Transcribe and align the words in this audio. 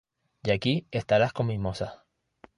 y 0.41 0.49
aquí 0.49 0.87
estarás 0.89 1.31
con 1.31 1.45
mis 1.45 1.59
mozas. 1.59 1.93